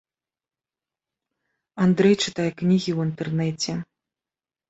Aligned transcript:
Андрэй 1.85 2.15
чытае 2.23 2.47
кнігі 2.61 2.91
ў 2.93 2.99
інтэрнэце. 3.09 3.73